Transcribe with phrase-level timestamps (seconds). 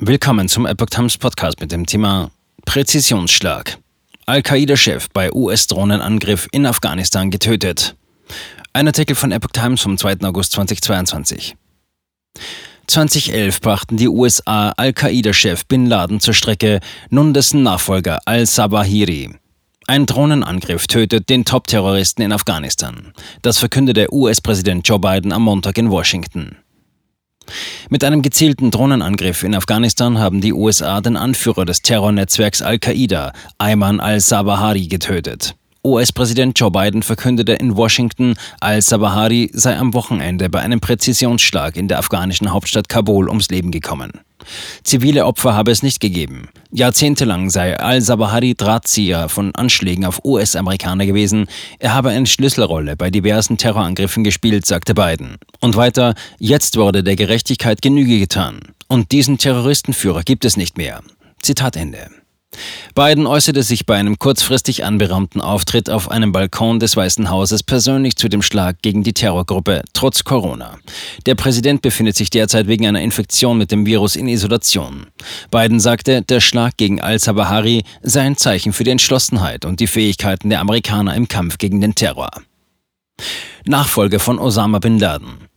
[0.00, 2.30] Willkommen zum Epoch Times Podcast mit dem Thema
[2.64, 3.78] Präzisionsschlag.
[4.26, 7.96] Al-Qaida-Chef bei US-Drohnenangriff in Afghanistan getötet.
[8.72, 10.18] Ein Artikel von Epoch Times vom 2.
[10.22, 11.56] August 2022.
[12.86, 16.78] 2011 brachten die USA Al-Qaida-Chef Bin Laden zur Strecke,
[17.10, 19.34] nun dessen Nachfolger al-Sabahiri.
[19.88, 23.12] Ein Drohnenangriff tötet den Top-Terroristen in Afghanistan.
[23.42, 26.56] Das verkündete US-Präsident Joe Biden am Montag in Washington.
[27.90, 34.00] Mit einem gezielten Drohnenangriff in Afghanistan haben die USA den Anführer des Terrornetzwerks Al-Qaida, Ayman
[34.00, 35.54] al-Zawahiri, getötet.
[35.84, 41.98] US-Präsident Joe Biden verkündete in Washington, al-Zawahiri sei am Wochenende bei einem Präzisionsschlag in der
[41.98, 44.12] afghanischen Hauptstadt Kabul ums Leben gekommen.
[44.84, 46.48] Zivile Opfer habe es nicht gegeben.
[46.70, 51.46] Jahrzehntelang sei al-Zawahiri Drahtzieher von Anschlägen auf US-Amerikaner gewesen.
[51.78, 55.36] Er habe eine Schlüsselrolle bei diversen Terrorangriffen gespielt, sagte Biden.
[55.60, 58.60] Und weiter, jetzt wurde der Gerechtigkeit Genüge getan.
[58.86, 61.00] Und diesen Terroristenführer gibt es nicht mehr.
[61.42, 62.10] Zitat Ende.
[62.94, 68.16] Biden äußerte sich bei einem kurzfristig anberaumten Auftritt auf einem Balkon des Weißen Hauses persönlich
[68.16, 70.78] zu dem Schlag gegen die Terrorgruppe trotz Corona.
[71.26, 75.06] Der Präsident befindet sich derzeit wegen einer Infektion mit dem Virus in Isolation.
[75.52, 80.50] Biden sagte, der Schlag gegen al-Zawahiri sei ein Zeichen für die Entschlossenheit und die Fähigkeiten
[80.50, 82.30] der Amerikaner im Kampf gegen den Terror.
[83.64, 85.47] Nachfolger von Osama bin Laden.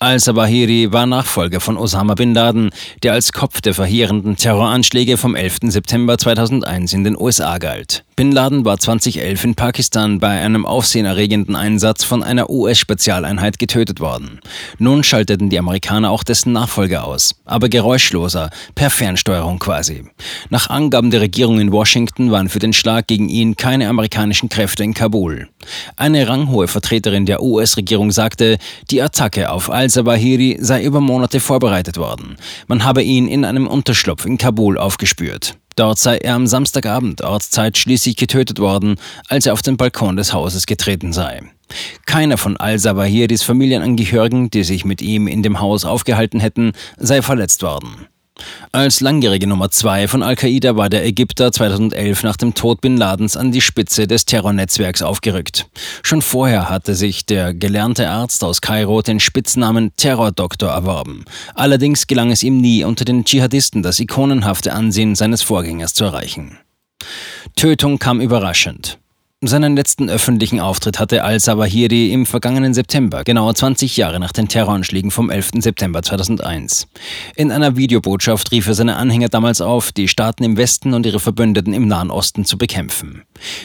[0.00, 2.70] Al-Sabahiri war Nachfolger von Osama bin Laden,
[3.02, 5.58] der als Kopf der verheerenden Terroranschläge vom 11.
[5.62, 8.04] September 2001 in den USA galt.
[8.14, 14.40] Bin Laden war 2011 in Pakistan bei einem aufsehenerregenden Einsatz von einer US-Spezialeinheit getötet worden.
[14.78, 20.04] Nun schalteten die Amerikaner auch dessen Nachfolger aus, aber geräuschloser, per Fernsteuerung quasi.
[20.50, 24.82] Nach Angaben der Regierung in Washington waren für den Schlag gegen ihn keine amerikanischen Kräfte
[24.82, 25.48] in Kabul.
[25.96, 28.58] Eine ranghohe Vertreterin der US-Regierung sagte,
[28.90, 32.36] die Attacke auf al-Zawahiri sei über Monate vorbereitet worden.
[32.66, 35.56] Man habe ihn in einem Unterschlupf in Kabul aufgespürt.
[35.76, 38.96] Dort sei er am Samstagabend Ortszeit schließlich getötet worden,
[39.28, 41.40] als er auf den Balkon des Hauses getreten sei.
[42.04, 47.62] Keiner von al-Sawahiris Familienangehörigen, die sich mit ihm in dem Haus aufgehalten hätten, sei verletzt
[47.62, 48.08] worden.
[48.72, 53.36] Als langjährige Nummer zwei von Al-Qaida war der Ägypter 2011 nach dem Tod Bin Ladens
[53.36, 55.66] an die Spitze des Terrornetzwerks aufgerückt.
[56.02, 61.24] Schon vorher hatte sich der gelernte Arzt aus Kairo den Spitznamen Terrordoktor erworben.
[61.54, 66.58] Allerdings gelang es ihm nie, unter den Dschihadisten das ikonenhafte Ansehen seines Vorgängers zu erreichen.
[67.56, 68.98] Tötung kam überraschend.
[69.44, 75.12] Seinen letzten öffentlichen Auftritt hatte al-Zawahiri im vergangenen September, genau 20 Jahre nach den Terroranschlägen
[75.12, 75.50] vom 11.
[75.60, 76.88] September 2001.
[77.36, 81.20] In einer Videobotschaft rief er seine Anhänger damals auf, die Staaten im Westen und ihre
[81.20, 83.22] Verbündeten im Nahen Osten zu bekämpfen.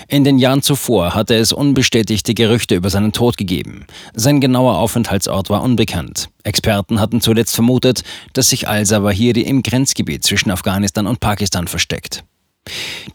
[0.08, 3.88] In den Jahren zuvor hatte es unbestätigte Gerüchte über seinen Tod gegeben.
[4.14, 6.30] Sein genauer Aufenthaltsort war unbekannt.
[6.44, 8.04] Experten hatten zuletzt vermutet,
[8.34, 12.24] dass sich al-Zawahiri im Grenzgebiet zwischen Afghanistan und Pakistan versteckt.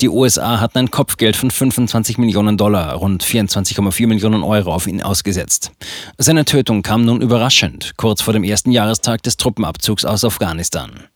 [0.00, 5.02] Die USA hatten ein Kopfgeld von 25 Millionen Dollar, rund 24,4 Millionen Euro auf ihn
[5.02, 5.72] ausgesetzt.
[6.18, 11.08] Seine Tötung kam nun überraschend, kurz vor dem ersten Jahrestag des Truppenabzugs aus Afghanistan.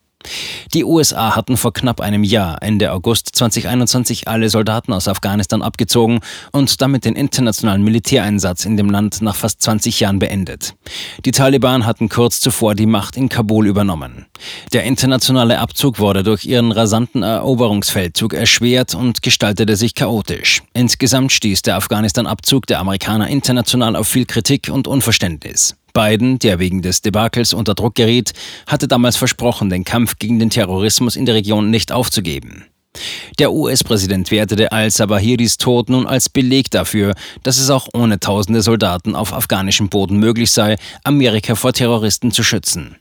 [0.74, 6.20] Die USA hatten vor knapp einem Jahr, Ende August 2021, alle Soldaten aus Afghanistan abgezogen
[6.52, 10.74] und damit den internationalen Militäreinsatz in dem Land nach fast 20 Jahren beendet.
[11.24, 14.26] Die Taliban hatten kurz zuvor die Macht in Kabul übernommen.
[14.72, 20.62] Der internationale Abzug wurde durch ihren rasanten Eroberungsfeldzug erschwert und gestaltete sich chaotisch.
[20.72, 25.76] Insgesamt stieß der Afghanistan-Abzug der Amerikaner international auf viel Kritik und Unverständnis.
[25.92, 28.32] Biden, der wegen des Debakels unter Druck geriet,
[28.66, 32.64] hatte damals versprochen, den Kampf gegen den Terrorismus in der Region nicht aufzugeben.
[33.38, 39.14] Der US-Präsident wertete al-Sabahiris Tod nun als Beleg dafür, dass es auch ohne tausende Soldaten
[39.14, 42.96] auf afghanischem Boden möglich sei, Amerika vor Terroristen zu schützen.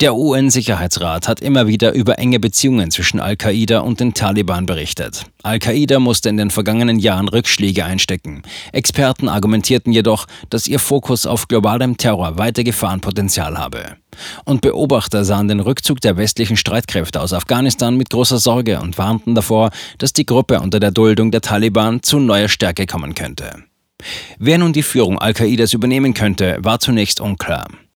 [0.00, 5.26] Der UN-Sicherheitsrat hat immer wieder über enge Beziehungen zwischen Al-Qaida und den Taliban berichtet.
[5.42, 8.40] Al-Qaida musste in den vergangenen Jahren Rückschläge einstecken.
[8.72, 13.96] Experten argumentierten jedoch, dass ihr Fokus auf globalem Terror weiter Gefahrenpotenzial habe.
[14.46, 19.34] Und Beobachter sahen den Rückzug der westlichen Streitkräfte aus Afghanistan mit großer Sorge und warnten
[19.34, 23.64] davor, dass die Gruppe unter der Duldung der Taliban zu neuer Stärke kommen könnte.
[24.38, 27.66] Wer nun die Führung Al-Qaidas übernehmen könnte, war zunächst unklar.